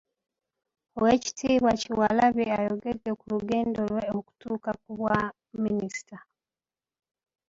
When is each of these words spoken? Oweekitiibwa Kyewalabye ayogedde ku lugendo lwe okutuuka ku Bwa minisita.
Oweekitiibwa 0.97 1.71
Kyewalabye 1.81 2.45
ayogedde 2.59 3.11
ku 3.19 3.25
lugendo 3.33 3.79
lwe 3.91 4.05
okutuuka 4.17 4.69
ku 4.81 4.89
Bwa 4.97 5.19
minisita. 5.63 6.17